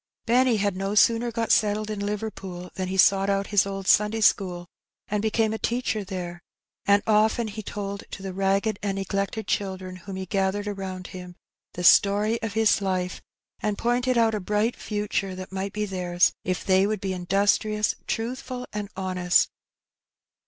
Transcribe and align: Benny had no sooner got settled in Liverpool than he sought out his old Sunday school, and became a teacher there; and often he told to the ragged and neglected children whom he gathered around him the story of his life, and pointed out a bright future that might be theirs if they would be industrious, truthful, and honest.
Benny 0.25 0.57
had 0.57 0.75
no 0.75 0.95
sooner 0.95 1.31
got 1.31 1.51
settled 1.51 1.91
in 1.91 1.99
Liverpool 2.03 2.71
than 2.73 2.87
he 2.87 2.97
sought 2.97 3.29
out 3.29 3.45
his 3.53 3.67
old 3.67 3.85
Sunday 3.85 4.21
school, 4.21 4.65
and 5.09 5.21
became 5.21 5.53
a 5.53 5.59
teacher 5.59 6.03
there; 6.03 6.41
and 6.87 7.03
often 7.05 7.47
he 7.49 7.61
told 7.61 8.05
to 8.09 8.23
the 8.23 8.33
ragged 8.33 8.79
and 8.81 8.95
neglected 8.95 9.45
children 9.45 9.97
whom 9.97 10.15
he 10.15 10.25
gathered 10.25 10.67
around 10.67 11.05
him 11.13 11.35
the 11.73 11.83
story 11.83 12.41
of 12.41 12.53
his 12.53 12.81
life, 12.81 13.21
and 13.59 13.77
pointed 13.77 14.17
out 14.17 14.33
a 14.33 14.39
bright 14.39 14.75
future 14.75 15.35
that 15.35 15.51
might 15.51 15.71
be 15.71 15.85
theirs 15.85 16.33
if 16.43 16.65
they 16.65 16.87
would 16.87 16.99
be 16.99 17.13
industrious, 17.13 17.93
truthful, 18.07 18.65
and 18.73 18.89
honest. 18.95 19.49